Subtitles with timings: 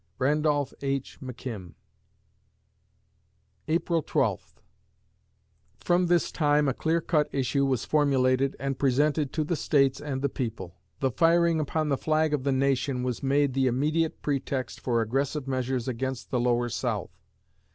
[0.17, 1.19] RANDOLPH H.
[1.21, 1.73] MCKIM
[3.67, 4.59] April Twelfth
[5.77, 10.23] From this time a clear cut issue was formulated and presented to the States and
[10.23, 10.73] the people.
[11.01, 15.47] The "firing upon the flag of the nation" was made the immediate pretext for aggressive
[15.47, 17.11] measures against the Lower South.